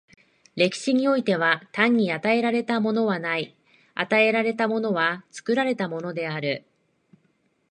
[0.55, 3.55] 歴史においては、単に与えられたものはない、
[3.93, 6.65] 与えられたものは作られたものである。